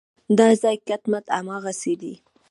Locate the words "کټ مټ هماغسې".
0.87-1.93